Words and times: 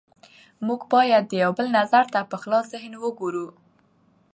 موږ 0.65 0.81
باید 0.93 1.23
د 1.27 1.33
یو 1.43 1.51
بل 1.57 1.67
نظر 1.79 2.03
ته 2.13 2.19
په 2.31 2.35
خلاص 2.41 2.65
ذهن 2.73 2.93
وګورو 2.99 3.47